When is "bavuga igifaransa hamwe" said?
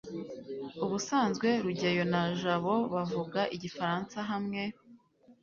2.93-4.61